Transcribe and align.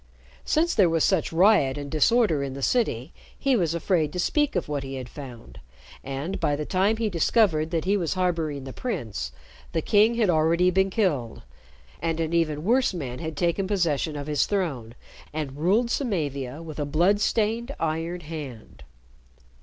Since 0.45 0.73
there 0.73 0.89
was 0.89 1.03
such 1.03 1.31
riot 1.31 1.77
and 1.77 1.91
disorder 1.91 2.41
in 2.41 2.53
the 2.55 2.63
city, 2.63 3.13
he 3.37 3.55
was 3.55 3.75
afraid 3.75 4.11
to 4.13 4.19
speak 4.19 4.55
of 4.55 4.67
what 4.67 4.81
he 4.81 4.95
had 4.95 5.07
found; 5.07 5.59
and, 6.03 6.39
by 6.39 6.55
the 6.55 6.65
time 6.65 6.97
he 6.97 7.07
discovered 7.07 7.69
that 7.69 7.85
he 7.85 7.95
was 7.95 8.15
harboring 8.15 8.63
the 8.63 8.73
prince, 8.73 9.31
the 9.73 9.81
king 9.83 10.15
had 10.15 10.27
already 10.27 10.71
been 10.71 10.89
killed, 10.89 11.43
and 12.01 12.19
an 12.19 12.33
even 12.33 12.63
worse 12.63 12.95
man 12.95 13.19
had 13.19 13.37
taken 13.37 13.67
possession 13.67 14.15
of 14.15 14.25
his 14.25 14.47
throne, 14.47 14.95
and 15.33 15.57
ruled 15.57 15.91
Samavia 15.91 16.63
with 16.63 16.79
a 16.79 16.85
blood 16.85 17.19
stained, 17.21 17.75
iron 17.79 18.21
hand. 18.21 18.81